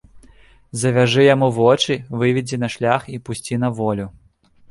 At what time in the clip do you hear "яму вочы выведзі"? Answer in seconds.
1.25-2.59